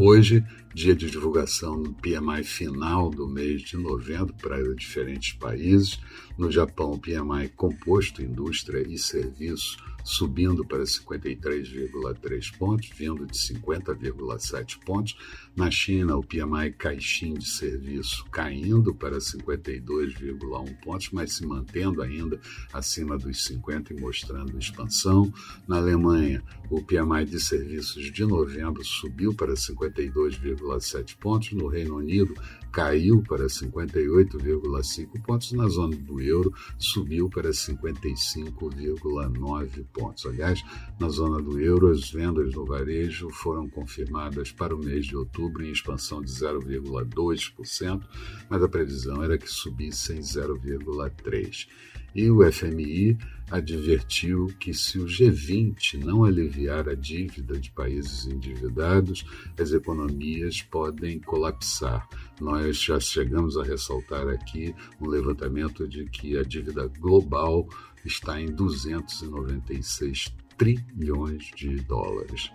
[0.00, 5.98] Hoje, dia de divulgação do PMI final do mês de novembro para diferentes países.
[6.38, 14.78] No Japão, o PMI composto, indústria e serviços subindo para 53,3 pontos, vindo de 50,7
[14.84, 15.16] pontos.
[15.54, 22.40] Na China, o PMI caixinho de serviço caindo para 52,1 pontos, mas se mantendo ainda
[22.72, 25.32] acima dos 50 e mostrando expansão.
[25.66, 31.52] Na Alemanha, o PMI de serviços de novembro subiu para 52,7 pontos.
[31.52, 32.34] No Reino Unido,
[32.70, 35.52] caiu para 58,5 pontos.
[35.52, 40.26] Na zona do euro, subiu para 55,9 pontos.
[40.26, 40.62] Aliás,
[40.98, 45.64] na zona do euro, as vendas no varejo foram confirmadas para o mês de outubro
[45.64, 48.02] em expansão de 0,2%,
[48.48, 51.66] mas a previsão era que subissem 0,3%.
[52.18, 53.16] E o FMI
[53.48, 59.24] advertiu que se o G20 não aliviar a dívida de países endividados,
[59.56, 62.08] as economias podem colapsar.
[62.40, 67.68] Nós já chegamos a ressaltar aqui um levantamento de que a dívida global
[68.04, 72.50] está em 296 trilhões de dólares.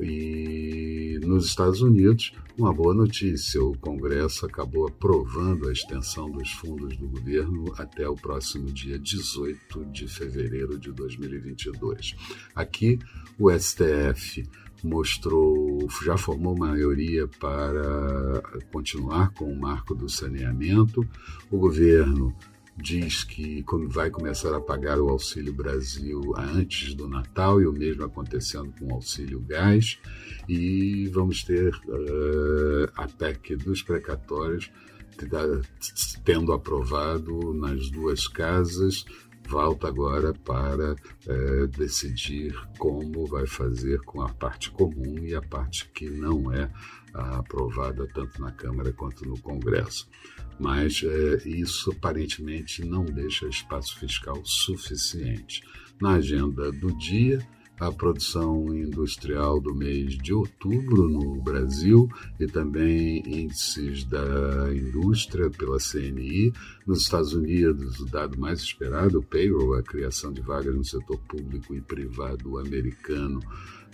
[0.00, 6.96] E nos Estados Unidos, uma boa notícia: o Congresso acabou aprovando a extensão dos fundos
[6.96, 12.14] do governo até o próximo dia 18 de fevereiro de 2022.
[12.54, 12.98] Aqui,
[13.38, 14.48] o STF
[14.82, 18.42] mostrou, já formou maioria para
[18.72, 21.06] continuar com o marco do saneamento.
[21.50, 22.34] O governo
[22.80, 28.04] diz que vai começar a pagar o Auxílio Brasil antes do Natal e o mesmo
[28.04, 29.98] acontecendo com o Auxílio Gás.
[30.48, 34.70] E vamos ter uh, a PEC dos precatórios
[36.24, 39.04] tendo aprovado nas duas casas
[39.46, 45.88] volta agora para é, decidir como vai fazer com a parte comum e a parte
[45.90, 46.70] que não é
[47.14, 50.08] aprovada tanto na Câmara quanto no Congresso.
[50.58, 55.62] Mas é, isso aparentemente não deixa espaço fiscal suficiente.
[56.00, 57.40] Na agenda do dia,
[57.80, 62.08] a produção industrial do mês de outubro no Brasil
[62.38, 66.52] e também índices da indústria pela CNI.
[66.86, 71.18] Nos Estados Unidos, o dado mais esperado, o payroll, a criação de vagas no setor
[71.28, 73.40] público e privado americano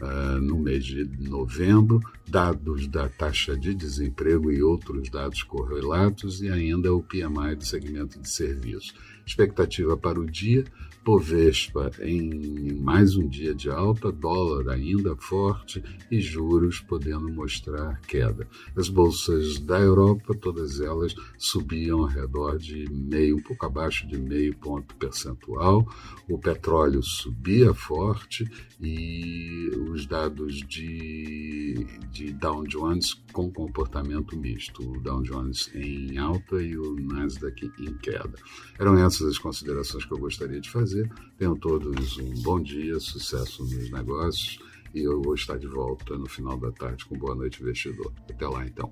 [0.00, 6.48] uh, no mês de novembro, dados da taxa de desemprego e outros dados correlatos e
[6.48, 8.94] ainda o PMI do segmento de serviços.
[9.26, 10.64] Expectativa para o dia,
[11.04, 18.48] Bovespa em mais um dia de alta, dólar ainda forte e juros podendo mostrar queda.
[18.74, 24.16] As bolsas da Europa, todas elas subiam ao redor de meio, um pouco abaixo de
[24.16, 25.86] meio ponto percentual.
[26.26, 28.50] O petróleo subia forte
[28.80, 34.82] e os dados de, de Dow Jones com comportamento misto.
[34.82, 38.38] O Dow Jones em alta e o Nasdaq em queda.
[38.78, 41.10] Eram essas as considerações que eu gostaria de fazer.
[41.36, 44.58] Tenham todos um bom dia, sucesso nos negócios
[44.94, 48.12] e eu vou estar de volta no final da tarde com Boa Noite Investidor.
[48.30, 48.90] Até lá, então.